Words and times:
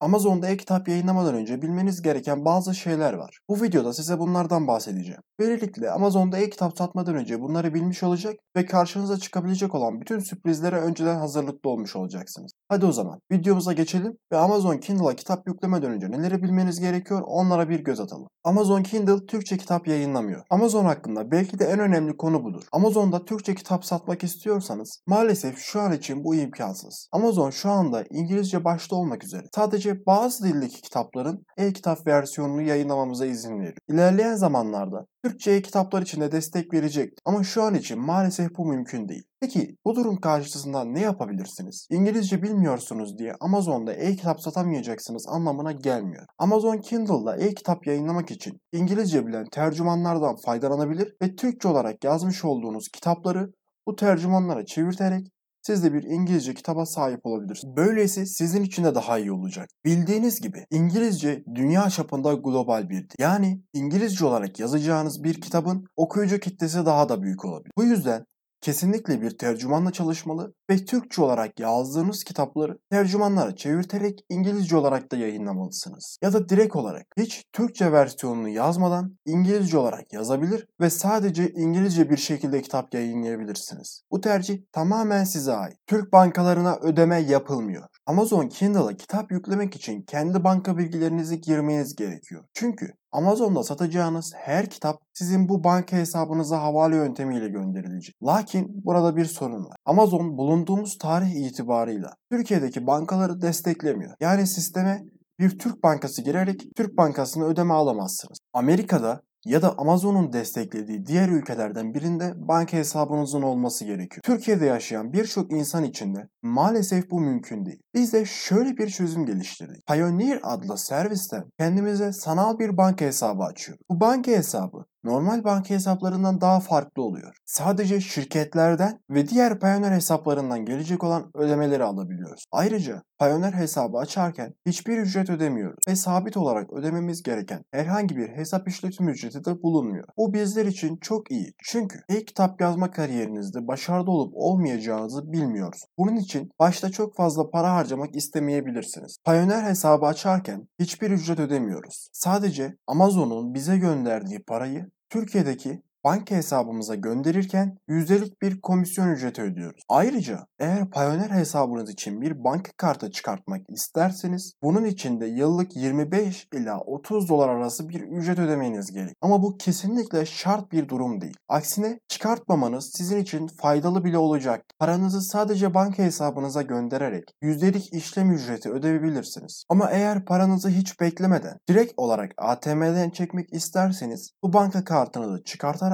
Amazon'da 0.00 0.48
e-kitap 0.48 0.88
yayınlamadan 0.88 1.34
önce 1.34 1.62
bilmeniz 1.62 2.02
gereken 2.02 2.44
bazı 2.44 2.74
şeyler 2.74 3.12
var. 3.12 3.38
Bu 3.48 3.62
videoda 3.62 3.92
size 3.92 4.18
bunlardan 4.18 4.66
bahsedeceğim. 4.66 5.20
Böylelikle 5.38 5.90
Amazon'da 5.90 6.38
e-kitap 6.38 6.76
satmadan 6.78 7.14
önce 7.14 7.40
bunları 7.40 7.74
bilmiş 7.74 8.02
olacak 8.02 8.36
ve 8.56 8.66
karşınıza 8.66 9.18
çıkabilecek 9.18 9.74
olan 9.74 10.00
bütün 10.00 10.18
sürprizlere 10.18 10.76
önceden 10.76 11.16
hazırlıklı 11.16 11.70
olmuş 11.70 11.96
olacaksınız. 11.96 12.52
Hadi 12.68 12.86
o 12.86 12.92
zaman 12.92 13.20
videomuza 13.32 13.72
geçelim 13.72 14.16
ve 14.32 14.36
Amazon 14.36 14.78
Kindle'a 14.78 15.16
kitap 15.16 15.48
yüklemeden 15.48 15.90
önce 15.90 16.10
neleri 16.10 16.42
bilmeniz 16.42 16.80
gerekiyor 16.80 17.22
onlara 17.26 17.68
bir 17.68 17.80
göz 17.80 18.00
atalım. 18.00 18.28
Amazon 18.44 18.82
Kindle 18.82 19.26
Türkçe 19.26 19.56
kitap 19.56 19.88
yayınlamıyor. 19.88 20.42
Amazon 20.50 20.84
hakkında 20.84 21.30
belki 21.30 21.58
de 21.58 21.64
en 21.64 21.78
önemli 21.78 22.16
konu 22.16 22.44
budur. 22.44 22.62
Amazon'da 22.72 23.24
Türkçe 23.24 23.54
kitap 23.54 23.84
satmak 23.84 24.24
istiyorsanız 24.24 25.02
maalesef 25.06 25.58
şu 25.58 25.80
an 25.80 25.92
için 25.92 26.24
bu 26.24 26.34
imkansız. 26.34 27.08
Amazon 27.12 27.50
şu 27.50 27.70
anda 27.70 28.04
İngilizce 28.10 28.64
başta 28.64 28.96
olmak 28.96 29.24
üzere 29.24 29.42
sadece 29.54 29.89
bazı 30.06 30.44
dildeki 30.44 30.82
kitapların 30.82 31.44
e-kitap 31.56 32.06
versiyonunu 32.06 32.62
yayınlamamıza 32.62 33.26
izin 33.26 33.58
veriyor. 33.58 33.76
İlerleyen 33.88 34.34
zamanlarda 34.34 35.06
Türkçe 35.24 35.50
e-kitaplar 35.50 36.02
için 36.02 36.20
de 36.20 36.32
destek 36.32 36.74
verecektir. 36.74 37.22
Ama 37.24 37.42
şu 37.42 37.62
an 37.62 37.74
için 37.74 38.00
maalesef 38.00 38.50
bu 38.58 38.66
mümkün 38.66 39.08
değil. 39.08 39.22
Peki 39.40 39.76
bu 39.84 39.96
durum 39.96 40.20
karşısında 40.20 40.84
ne 40.84 41.00
yapabilirsiniz? 41.00 41.86
İngilizce 41.90 42.42
bilmiyorsunuz 42.42 43.18
diye 43.18 43.34
Amazon'da 43.40 43.92
e-kitap 43.92 44.40
satamayacaksınız 44.42 45.26
anlamına 45.28 45.72
gelmiyor. 45.72 46.26
Amazon 46.38 46.78
Kindle'da 46.78 47.36
e-kitap 47.36 47.86
yayınlamak 47.86 48.30
için 48.30 48.60
İngilizce 48.72 49.26
bilen 49.26 49.44
tercümanlardan 49.52 50.36
faydalanabilir 50.46 51.14
ve 51.22 51.36
Türkçe 51.36 51.68
olarak 51.68 52.04
yazmış 52.04 52.44
olduğunuz 52.44 52.88
kitapları 52.88 53.52
bu 53.86 53.96
tercümanlara 53.96 54.66
çevirterek 54.66 55.26
siz 55.62 55.84
de 55.84 55.92
bir 55.92 56.02
İngilizce 56.02 56.54
kitaba 56.54 56.86
sahip 56.86 57.26
olabilirsiniz. 57.26 57.76
Böylesi 57.76 58.26
sizin 58.26 58.62
için 58.62 58.84
de 58.84 58.94
daha 58.94 59.18
iyi 59.18 59.32
olacak. 59.32 59.68
Bildiğiniz 59.84 60.40
gibi 60.40 60.66
İngilizce 60.70 61.44
dünya 61.54 61.90
çapında 61.90 62.34
global 62.34 62.88
bir 62.88 63.08
dil. 63.08 63.14
Yani 63.18 63.62
İngilizce 63.72 64.26
olarak 64.26 64.60
yazacağınız 64.60 65.24
bir 65.24 65.40
kitabın 65.40 65.84
okuyucu 65.96 66.40
kitlesi 66.40 66.86
daha 66.86 67.08
da 67.08 67.22
büyük 67.22 67.44
olabilir. 67.44 67.72
Bu 67.78 67.84
yüzden 67.84 68.24
kesinlikle 68.60 69.22
bir 69.22 69.38
tercümanla 69.38 69.90
çalışmalı 69.92 70.54
ve 70.70 70.84
Türkçe 70.84 71.22
olarak 71.22 71.60
yazdığınız 71.60 72.24
kitapları 72.24 72.78
tercümanlara 72.90 73.56
çevirterek 73.56 74.24
İngilizce 74.28 74.76
olarak 74.76 75.12
da 75.12 75.16
yayınlamalısınız. 75.16 76.18
Ya 76.22 76.32
da 76.32 76.48
direkt 76.48 76.76
olarak 76.76 77.06
hiç 77.16 77.44
Türkçe 77.52 77.92
versiyonunu 77.92 78.48
yazmadan 78.48 79.18
İngilizce 79.26 79.78
olarak 79.78 80.12
yazabilir 80.12 80.66
ve 80.80 80.90
sadece 80.90 81.50
İngilizce 81.50 82.10
bir 82.10 82.16
şekilde 82.16 82.62
kitap 82.62 82.94
yayınlayabilirsiniz. 82.94 84.02
Bu 84.10 84.20
tercih 84.20 84.58
tamamen 84.72 85.24
size 85.24 85.52
ait. 85.52 85.76
Türk 85.86 86.12
bankalarına 86.12 86.76
ödeme 86.76 87.20
yapılmıyor. 87.20 87.88
Amazon 88.10 88.48
Kindle'a 88.48 88.96
kitap 88.96 89.32
yüklemek 89.32 89.76
için 89.76 90.02
kendi 90.02 90.44
banka 90.44 90.78
bilgilerinizi 90.78 91.40
girmeniz 91.40 91.96
gerekiyor. 91.96 92.44
Çünkü 92.54 92.94
Amazon'da 93.12 93.62
satacağınız 93.62 94.32
her 94.36 94.70
kitap 94.70 95.00
sizin 95.14 95.48
bu 95.48 95.64
banka 95.64 95.96
hesabınıza 95.96 96.62
havale 96.62 96.96
yöntemiyle 96.96 97.48
gönderilecek. 97.48 98.14
Lakin 98.22 98.84
burada 98.84 99.16
bir 99.16 99.24
sorun 99.24 99.64
var. 99.64 99.76
Amazon 99.84 100.38
bulunduğumuz 100.38 100.98
tarih 100.98 101.30
itibarıyla 101.30 102.14
Türkiye'deki 102.30 102.86
bankaları 102.86 103.42
desteklemiyor. 103.42 104.14
Yani 104.20 104.46
sisteme 104.46 105.04
bir 105.38 105.58
Türk 105.58 105.82
bankası 105.82 106.22
girerek 106.22 106.62
Türk 106.76 106.96
bankasına 106.96 107.44
ödeme 107.44 107.74
alamazsınız. 107.74 108.38
Amerika'da 108.52 109.22
ya 109.44 109.62
da 109.62 109.78
Amazon'un 109.78 110.32
desteklediği 110.32 111.06
diğer 111.06 111.28
ülkelerden 111.28 111.94
birinde 111.94 112.32
banka 112.36 112.76
hesabınızın 112.76 113.42
olması 113.42 113.84
gerekiyor. 113.84 114.22
Türkiye'de 114.22 114.64
yaşayan 114.64 115.12
birçok 115.12 115.52
insan 115.52 115.84
için 115.84 116.14
de 116.14 116.28
maalesef 116.42 117.10
bu 117.10 117.20
mümkün 117.20 117.66
değil. 117.66 117.82
Biz 117.94 118.12
de 118.12 118.24
şöyle 118.24 118.76
bir 118.76 118.88
çözüm 118.88 119.26
geliştirdik. 119.26 119.86
Pioneer 119.86 120.40
adlı 120.42 120.78
servisten 120.78 121.44
kendimize 121.58 122.12
sanal 122.12 122.58
bir 122.58 122.76
banka 122.76 123.04
hesabı 123.04 123.42
açıyoruz. 123.42 123.82
Bu 123.90 124.00
banka 124.00 124.30
hesabı 124.30 124.84
normal 125.04 125.44
banka 125.44 125.74
hesaplarından 125.74 126.40
daha 126.40 126.60
farklı 126.60 127.02
oluyor. 127.02 127.36
Sadece 127.46 128.00
şirketlerden 128.00 129.00
ve 129.10 129.28
diğer 129.28 129.60
Payoneer 129.60 129.92
hesaplarından 129.92 130.64
gelecek 130.64 131.04
olan 131.04 131.30
ödemeleri 131.34 131.84
alabiliyoruz. 131.84 132.44
Ayrıca 132.52 133.02
Payoneer 133.18 133.52
hesabı 133.52 133.98
açarken 133.98 134.54
hiçbir 134.66 134.98
ücret 134.98 135.30
ödemiyoruz 135.30 135.78
ve 135.88 135.96
sabit 135.96 136.36
olarak 136.36 136.72
ödememiz 136.72 137.22
gereken 137.22 137.62
herhangi 137.70 138.16
bir 138.16 138.28
hesap 138.28 138.68
işletim 138.68 139.08
ücreti 139.08 139.44
de 139.44 139.62
bulunmuyor. 139.62 140.04
Bu 140.16 140.34
bizler 140.34 140.66
için 140.66 140.96
çok 140.96 141.30
iyi. 141.30 141.52
Çünkü 141.64 142.00
e-kitap 142.08 142.60
yazma 142.60 142.90
kariyerinizde 142.90 143.66
başarılı 143.66 144.10
olup 144.10 144.32
olmayacağınızı 144.34 145.32
bilmiyoruz. 145.32 145.84
Bunun 145.98 146.16
için 146.16 146.50
başta 146.58 146.90
çok 146.90 147.16
fazla 147.16 147.50
para 147.50 147.74
harcamak 147.74 148.16
istemeyebilirsiniz. 148.16 149.16
Payoneer 149.24 149.62
hesabı 149.62 150.06
açarken 150.06 150.68
hiçbir 150.78 151.10
ücret 151.10 151.40
ödemiyoruz. 151.40 152.08
Sadece 152.12 152.76
Amazon'un 152.86 153.54
bize 153.54 153.78
gönderdiği 153.78 154.42
parayı 154.42 154.89
Türkiye'deki 155.10 155.82
banka 156.04 156.34
hesabımıza 156.34 156.94
gönderirken 156.94 157.78
yüzdelik 157.88 158.42
bir 158.42 158.60
komisyon 158.60 159.08
ücreti 159.08 159.42
ödüyoruz. 159.42 159.82
Ayrıca 159.88 160.46
eğer 160.58 160.90
Payoneer 160.90 161.30
hesabınız 161.30 161.90
için 161.90 162.20
bir 162.20 162.44
banka 162.44 162.72
kartı 162.76 163.10
çıkartmak 163.10 163.60
isterseniz 163.68 164.52
bunun 164.62 164.84
için 164.84 165.20
de 165.20 165.26
yıllık 165.26 165.76
25 165.76 166.48
ila 166.54 166.80
30 166.80 167.28
dolar 167.28 167.48
arası 167.48 167.88
bir 167.88 168.00
ücret 168.00 168.38
ödemeniz 168.38 168.92
gerek. 168.92 169.14
Ama 169.20 169.42
bu 169.42 169.56
kesinlikle 169.56 170.26
şart 170.26 170.72
bir 170.72 170.88
durum 170.88 171.20
değil. 171.20 171.36
Aksine 171.48 172.00
çıkartmamanız 172.08 172.90
sizin 172.94 173.18
için 173.18 173.46
faydalı 173.46 174.04
bile 174.04 174.18
olacak. 174.18 174.64
Paranızı 174.78 175.22
sadece 175.22 175.74
banka 175.74 176.02
hesabınıza 176.02 176.62
göndererek 176.62 177.24
yüzdelik 177.42 177.92
işlem 177.92 178.30
ücreti 178.32 178.70
ödeyebilirsiniz. 178.70 179.64
Ama 179.68 179.90
eğer 179.90 180.24
paranızı 180.24 180.68
hiç 180.68 181.00
beklemeden 181.00 181.58
direkt 181.68 181.92
olarak 181.96 182.32
ATM'den 182.38 183.10
çekmek 183.10 183.52
isterseniz 183.52 184.30
bu 184.42 184.52
banka 184.52 184.84
kartını 184.84 185.32
da 185.32 185.44
çıkartarak 185.44 185.89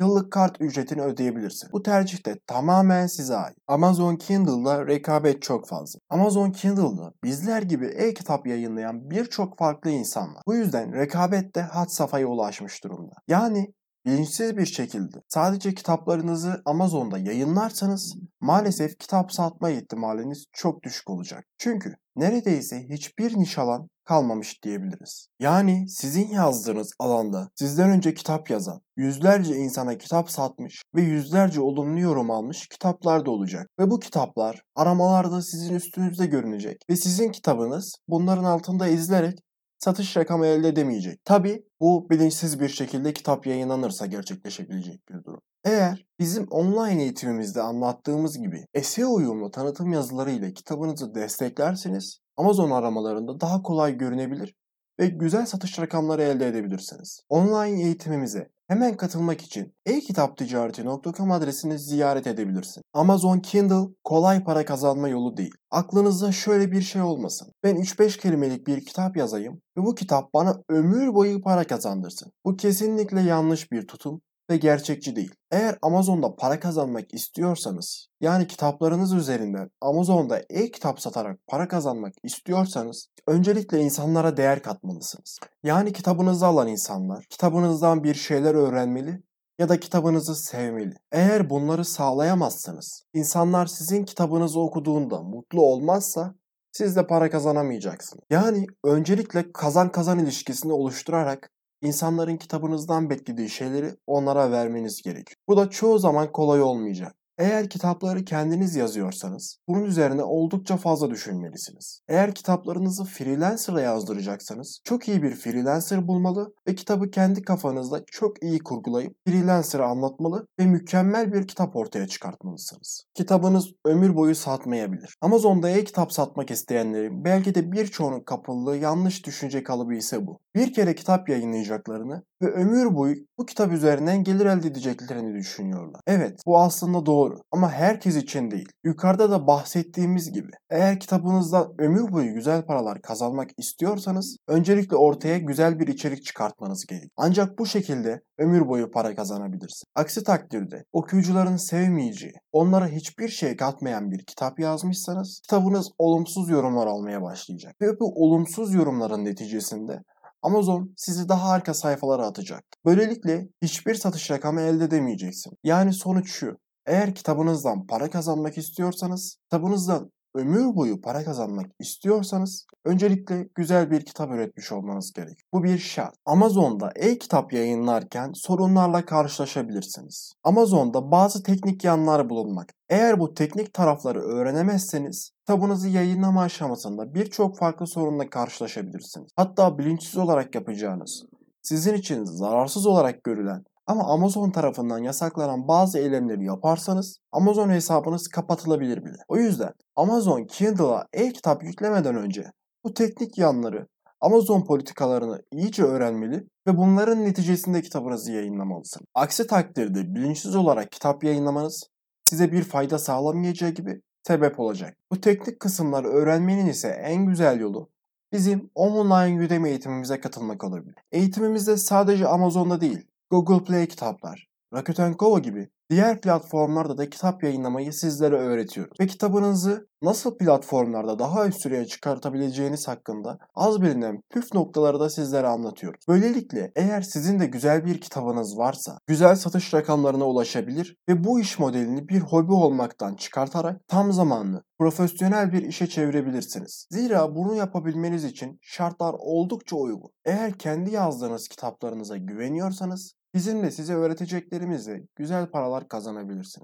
yıllık 0.00 0.32
kart 0.32 0.60
ücretini 0.60 1.02
ödeyebilirsin. 1.02 1.68
Bu 1.72 1.82
tercih 1.82 2.26
de 2.26 2.38
tamamen 2.46 3.06
size 3.06 3.36
ait. 3.36 3.56
Amazon 3.66 4.16
Kindle'da 4.16 4.86
rekabet 4.86 5.42
çok 5.42 5.68
fazla. 5.68 6.00
Amazon 6.10 6.50
Kindle'da 6.50 7.12
bizler 7.24 7.62
gibi 7.62 7.86
e-kitap 7.86 8.46
yayınlayan 8.46 9.10
birçok 9.10 9.58
farklı 9.58 9.90
insan 9.90 10.34
var. 10.34 10.42
Bu 10.46 10.54
yüzden 10.54 10.92
rekabet 10.92 11.54
de 11.54 11.62
had 11.62 11.88
safhaya 11.88 12.26
ulaşmış 12.26 12.84
durumda. 12.84 13.14
Yani 13.28 13.72
bilinçsiz 14.06 14.56
bir 14.56 14.66
şekilde 14.66 15.16
sadece 15.28 15.74
kitaplarınızı 15.74 16.62
Amazon'da 16.64 17.18
yayınlarsanız 17.18 18.16
maalesef 18.40 18.98
kitap 18.98 19.32
satma 19.32 19.70
ihtimaliniz 19.70 20.44
çok 20.52 20.82
düşük 20.82 21.10
olacak. 21.10 21.44
Çünkü 21.58 21.94
neredeyse 22.16 22.86
hiçbir 22.88 23.38
niş 23.38 23.58
alan 23.58 23.88
kalmamış 24.08 24.62
diyebiliriz. 24.62 25.28
Yani 25.40 25.88
sizin 25.88 26.28
yazdığınız 26.28 26.92
alanda 26.98 27.50
sizden 27.54 27.90
önce 27.90 28.14
kitap 28.14 28.50
yazan, 28.50 28.80
yüzlerce 28.96 29.56
insana 29.56 29.98
kitap 29.98 30.30
satmış 30.30 30.82
ve 30.94 31.02
yüzlerce 31.02 31.60
olumlu 31.60 32.00
yorum 32.00 32.30
almış 32.30 32.68
kitaplar 32.68 33.26
da 33.26 33.30
olacak. 33.30 33.70
Ve 33.78 33.90
bu 33.90 33.98
kitaplar 33.98 34.62
aramalarda 34.76 35.42
sizin 35.42 35.74
üstünüzde 35.74 36.26
görünecek 36.26 36.82
ve 36.90 36.96
sizin 36.96 37.32
kitabınız 37.32 37.94
bunların 38.08 38.44
altında 38.44 38.88
izlerek 38.88 39.38
satış 39.78 40.16
rakamı 40.16 40.46
elde 40.46 40.68
edemeyecek. 40.68 41.24
Tabi 41.24 41.64
bu 41.80 42.10
bilinçsiz 42.10 42.60
bir 42.60 42.68
şekilde 42.68 43.12
kitap 43.12 43.46
yayınlanırsa 43.46 44.06
gerçekleşebilecek 44.06 45.08
bir 45.08 45.24
durum. 45.24 45.40
Eğer 45.64 46.06
bizim 46.18 46.46
online 46.50 47.02
eğitimimizde 47.02 47.62
anlattığımız 47.62 48.38
gibi 48.38 48.64
SEO 48.82 49.14
uyumlu 49.14 49.50
tanıtım 49.50 49.92
yazıları 49.92 50.30
ile 50.30 50.52
kitabınızı 50.52 51.14
desteklerseniz 51.14 52.18
Amazon 52.36 52.70
aramalarında 52.70 53.40
daha 53.40 53.62
kolay 53.62 53.96
görünebilir 53.96 54.54
ve 55.00 55.06
güzel 55.06 55.46
satış 55.46 55.78
rakamları 55.78 56.22
elde 56.22 56.48
edebilirsiniz. 56.48 57.20
Online 57.28 57.82
eğitimimize 57.82 58.50
hemen 58.68 58.96
katılmak 58.96 59.40
için 59.40 59.74
e-kitapticareti.com 59.86 61.32
adresini 61.32 61.78
ziyaret 61.78 62.26
edebilirsin. 62.26 62.82
Amazon 62.92 63.38
Kindle 63.38 63.94
kolay 64.04 64.44
para 64.44 64.64
kazanma 64.64 65.08
yolu 65.08 65.36
değil. 65.36 65.54
Aklınızda 65.70 66.32
şöyle 66.32 66.72
bir 66.72 66.82
şey 66.82 67.02
olmasın. 67.02 67.52
Ben 67.64 67.76
3-5 67.76 68.20
kelimelik 68.20 68.66
bir 68.66 68.84
kitap 68.84 69.16
yazayım 69.16 69.60
ve 69.76 69.82
bu 69.82 69.94
kitap 69.94 70.34
bana 70.34 70.62
ömür 70.68 71.14
boyu 71.14 71.42
para 71.42 71.64
kazandırsın. 71.64 72.32
Bu 72.44 72.56
kesinlikle 72.56 73.20
yanlış 73.20 73.72
bir 73.72 73.86
tutum 73.86 74.20
ve 74.50 74.56
gerçekçi 74.56 75.16
değil. 75.16 75.34
Eğer 75.50 75.78
Amazon'da 75.82 76.36
para 76.36 76.60
kazanmak 76.60 77.14
istiyorsanız, 77.14 78.08
yani 78.20 78.46
kitaplarınız 78.46 79.12
üzerinden 79.12 79.70
Amazon'da 79.80 80.42
e-kitap 80.50 81.00
satarak 81.00 81.38
para 81.46 81.68
kazanmak 81.68 82.14
istiyorsanız, 82.24 83.08
öncelikle 83.26 83.80
insanlara 83.80 84.36
değer 84.36 84.62
katmalısınız. 84.62 85.38
Yani 85.62 85.92
kitabınızı 85.92 86.46
alan 86.46 86.68
insanlar, 86.68 87.24
kitabınızdan 87.30 88.04
bir 88.04 88.14
şeyler 88.14 88.54
öğrenmeli 88.54 89.22
ya 89.58 89.68
da 89.68 89.80
kitabınızı 89.80 90.34
sevmeli. 90.34 90.94
Eğer 91.12 91.50
bunları 91.50 91.84
sağlayamazsanız, 91.84 93.02
insanlar 93.14 93.66
sizin 93.66 94.04
kitabınızı 94.04 94.60
okuduğunda 94.60 95.22
mutlu 95.22 95.62
olmazsa 95.62 96.34
siz 96.72 96.96
de 96.96 97.06
para 97.06 97.30
kazanamayacaksınız. 97.30 98.24
Yani 98.30 98.66
öncelikle 98.84 99.52
kazan 99.52 99.92
kazan 99.92 100.18
ilişkisini 100.18 100.72
oluşturarak 100.72 101.50
İnsanların 101.82 102.36
kitabınızdan 102.36 103.10
beklediği 103.10 103.48
şeyleri 103.48 103.96
onlara 104.06 104.50
vermeniz 104.50 105.02
gerekiyor. 105.02 105.36
Bu 105.48 105.56
da 105.56 105.70
çoğu 105.70 105.98
zaman 105.98 106.32
kolay 106.32 106.62
olmayacak. 106.62 107.14
Eğer 107.38 107.68
kitapları 107.68 108.24
kendiniz 108.24 108.76
yazıyorsanız 108.76 109.58
bunun 109.68 109.84
üzerine 109.84 110.22
oldukça 110.22 110.76
fazla 110.76 111.10
düşünmelisiniz. 111.10 112.00
Eğer 112.08 112.34
kitaplarınızı 112.34 113.04
freelancer'a 113.04 113.80
yazdıracaksanız 113.80 114.80
çok 114.84 115.08
iyi 115.08 115.22
bir 115.22 115.34
freelancer 115.34 116.08
bulmalı 116.08 116.54
ve 116.68 116.74
kitabı 116.74 117.10
kendi 117.10 117.42
kafanızda 117.42 118.04
çok 118.06 118.42
iyi 118.42 118.58
kurgulayıp 118.58 119.12
freelancer'a 119.28 119.86
anlatmalı 119.86 120.46
ve 120.58 120.66
mükemmel 120.66 121.32
bir 121.32 121.48
kitap 121.48 121.76
ortaya 121.76 122.06
çıkartmalısınız. 122.06 123.04
Kitabınız 123.14 123.66
ömür 123.84 124.16
boyu 124.16 124.34
satmayabilir. 124.34 125.16
Amazon'da 125.20 125.70
e-kitap 125.70 126.12
satmak 126.12 126.50
isteyenlerin 126.50 127.24
belki 127.24 127.54
de 127.54 127.72
birçoğunun 127.72 128.20
kapıldığı 128.20 128.76
yanlış 128.76 129.26
düşünce 129.26 129.62
kalıbı 129.62 129.94
ise 129.94 130.26
bu. 130.26 130.38
Bir 130.58 130.72
kere 130.72 130.94
kitap 130.94 131.28
yayınlayacaklarını 131.28 132.22
ve 132.42 132.46
ömür 132.46 132.94
boyu 132.94 133.14
bu 133.38 133.46
kitap 133.46 133.72
üzerinden 133.72 134.24
gelir 134.24 134.46
elde 134.46 134.68
edeceklerini 134.68 135.34
düşünüyorlar. 135.34 136.00
Evet 136.06 136.40
bu 136.46 136.58
aslında 136.58 137.06
doğru 137.06 137.38
ama 137.52 137.70
herkes 137.70 138.16
için 138.16 138.50
değil. 138.50 138.68
Yukarıda 138.84 139.30
da 139.30 139.46
bahsettiğimiz 139.46 140.32
gibi 140.32 140.50
eğer 140.70 141.00
kitabınızda 141.00 141.68
ömür 141.78 142.12
boyu 142.12 142.34
güzel 142.34 142.62
paralar 142.62 143.02
kazanmak 143.02 143.50
istiyorsanız 143.56 144.36
öncelikle 144.48 144.96
ortaya 144.96 145.38
güzel 145.38 145.78
bir 145.78 145.86
içerik 145.86 146.24
çıkartmanız 146.24 146.86
gerek. 146.86 147.10
Ancak 147.16 147.58
bu 147.58 147.66
şekilde 147.66 148.20
ömür 148.38 148.68
boyu 148.68 148.90
para 148.90 149.14
kazanabilirsiniz. 149.14 149.84
Aksi 149.94 150.24
takdirde 150.24 150.84
okuyucuların 150.92 151.56
sevmeyeceği, 151.56 152.34
onlara 152.52 152.86
hiçbir 152.86 153.28
şey 153.28 153.56
katmayan 153.56 154.10
bir 154.10 154.24
kitap 154.24 154.60
yazmışsanız 154.60 155.40
kitabınız 155.42 155.90
olumsuz 155.98 156.50
yorumlar 156.50 156.86
almaya 156.86 157.22
başlayacak. 157.22 157.74
Ve 157.80 158.00
bu 158.00 158.24
olumsuz 158.24 158.74
yorumların 158.74 159.24
neticesinde 159.24 160.02
Amazon 160.42 160.94
sizi 160.96 161.28
daha 161.28 161.50
arka 161.50 161.74
sayfalara 161.74 162.26
atacak. 162.26 162.64
Böylelikle 162.84 163.48
hiçbir 163.62 163.94
satış 163.94 164.30
rakamı 164.30 164.60
elde 164.60 164.84
edemeyeceksin. 164.84 165.52
Yani 165.64 165.92
sonuç 165.92 166.30
şu. 166.30 166.58
Eğer 166.86 167.14
kitabınızdan 167.14 167.86
para 167.86 168.10
kazanmak 168.10 168.58
istiyorsanız, 168.58 169.36
kitabınızdan 169.42 170.10
ömür 170.38 170.76
boyu 170.76 171.00
para 171.00 171.24
kazanmak 171.24 171.66
istiyorsanız 171.80 172.66
öncelikle 172.84 173.48
güzel 173.54 173.90
bir 173.90 174.00
kitap 174.04 174.30
üretmiş 174.30 174.72
olmanız 174.72 175.12
gerek. 175.12 175.38
Bu 175.52 175.62
bir 175.62 175.78
şart. 175.78 176.14
Amazon'da 176.26 176.92
e-kitap 176.96 177.52
yayınlarken 177.52 178.32
sorunlarla 178.34 179.04
karşılaşabilirsiniz. 179.04 180.32
Amazon'da 180.44 181.10
bazı 181.10 181.42
teknik 181.42 181.84
yanlar 181.84 182.30
bulunmak. 182.30 182.74
Eğer 182.88 183.20
bu 183.20 183.34
teknik 183.34 183.74
tarafları 183.74 184.20
öğrenemezseniz 184.20 185.30
kitabınızı 185.40 185.88
yayınlama 185.88 186.42
aşamasında 186.42 187.14
birçok 187.14 187.58
farklı 187.58 187.86
sorunla 187.86 188.30
karşılaşabilirsiniz. 188.30 189.30
Hatta 189.36 189.78
bilinçsiz 189.78 190.16
olarak 190.16 190.54
yapacağınız, 190.54 191.24
sizin 191.62 191.94
için 191.94 192.24
zararsız 192.24 192.86
olarak 192.86 193.24
görülen 193.24 193.64
ama 193.88 194.04
Amazon 194.04 194.50
tarafından 194.50 194.98
yasaklanan 194.98 195.68
bazı 195.68 195.98
eylemleri 195.98 196.44
yaparsanız 196.44 197.18
Amazon 197.32 197.70
hesabınız 197.70 198.28
kapatılabilir 198.28 199.04
bile. 199.04 199.16
O 199.28 199.36
yüzden 199.36 199.72
Amazon 199.96 200.44
Kindle'a 200.44 201.06
e-kitap 201.12 201.64
yüklemeden 201.64 202.14
önce 202.14 202.44
bu 202.84 202.94
teknik 202.94 203.38
yanları, 203.38 203.86
Amazon 204.20 204.64
politikalarını 204.64 205.42
iyice 205.52 205.82
öğrenmeli 205.82 206.46
ve 206.66 206.76
bunların 206.76 207.24
neticesinde 207.24 207.82
kitabınızı 207.82 208.32
yayınlamalısınız. 208.32 209.06
Aksi 209.14 209.46
takdirde 209.46 210.14
bilinçsiz 210.14 210.56
olarak 210.56 210.92
kitap 210.92 211.24
yayınlamanız 211.24 211.88
size 212.24 212.52
bir 212.52 212.62
fayda 212.62 212.98
sağlamayacağı 212.98 213.70
gibi 213.70 214.00
sebep 214.26 214.60
olacak. 214.60 214.96
Bu 215.12 215.20
teknik 215.20 215.60
kısımları 215.60 216.08
öğrenmenin 216.08 216.66
ise 216.66 216.88
en 216.88 217.26
güzel 217.26 217.60
yolu 217.60 217.88
bizim 218.32 218.70
online 218.74 219.44
Udemy 219.46 219.68
eğitimimize 219.68 220.20
katılmak 220.20 220.64
olabilir. 220.64 220.94
Eğitimimizde 221.12 221.76
sadece 221.76 222.28
Amazon'da 222.28 222.80
değil, 222.80 223.06
Google 223.30 223.64
Play 223.64 223.88
kitaplar, 223.88 224.48
Rakuten 224.74 225.14
Kobo 225.14 225.40
gibi 225.40 225.68
diğer 225.90 226.20
platformlarda 226.20 226.98
da 226.98 227.10
kitap 227.10 227.44
yayınlamayı 227.44 227.92
sizlere 227.92 228.36
öğretiyoruz. 228.36 229.00
Ve 229.00 229.06
kitabınızı 229.06 229.88
nasıl 230.02 230.38
platformlarda 230.38 231.18
daha 231.18 231.46
üst 231.46 231.62
süreye 231.62 231.84
çıkartabileceğiniz 231.86 232.88
hakkında 232.88 233.38
az 233.54 233.82
bilinen 233.82 234.20
püf 234.30 234.54
noktaları 234.54 235.00
da 235.00 235.10
sizlere 235.10 235.46
anlatıyoruz. 235.46 236.04
Böylelikle 236.08 236.72
eğer 236.76 237.02
sizin 237.02 237.40
de 237.40 237.46
güzel 237.46 237.84
bir 237.84 238.00
kitabınız 238.00 238.58
varsa 238.58 238.98
güzel 239.06 239.36
satış 239.36 239.74
rakamlarına 239.74 240.24
ulaşabilir 240.24 240.96
ve 241.08 241.24
bu 241.24 241.40
iş 241.40 241.58
modelini 241.58 242.08
bir 242.08 242.20
hobi 242.20 242.52
olmaktan 242.52 243.14
çıkartarak 243.14 243.88
tam 243.88 244.12
zamanlı 244.12 244.62
profesyonel 244.78 245.52
bir 245.52 245.62
işe 245.62 245.86
çevirebilirsiniz. 245.86 246.86
Zira 246.90 247.34
bunu 247.34 247.54
yapabilmeniz 247.54 248.24
için 248.24 248.58
şartlar 248.62 249.14
oldukça 249.18 249.76
uygun. 249.76 250.10
Eğer 250.24 250.52
kendi 250.58 250.90
yazdığınız 250.90 251.48
kitaplarınıza 251.48 252.16
güveniyorsanız 252.16 253.17
Bizimle 253.34 253.70
size 253.70 253.94
öğreteceklerimizle 253.94 255.02
güzel 255.16 255.50
paralar 255.50 255.88
kazanabilirsiniz. 255.88 256.56